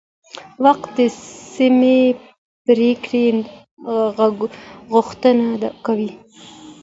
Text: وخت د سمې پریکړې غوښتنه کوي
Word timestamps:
وخت 0.65 0.87
د 0.97 0.99
سمې 1.53 1.99
پریکړې 2.65 3.25
غوښتنه 4.91 5.47
کوي 5.85 6.11